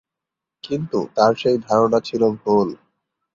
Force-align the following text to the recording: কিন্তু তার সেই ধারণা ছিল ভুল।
কিন্তু 0.63 0.99
তার 1.15 1.31
সেই 1.35 1.57
ধারণা 1.67 1.99
ছিল 1.99 2.21
ভুল। 2.39 2.69